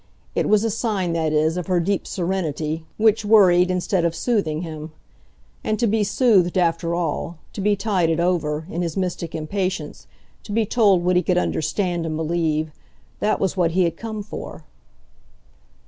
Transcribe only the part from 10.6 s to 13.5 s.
told what he could understand and believe that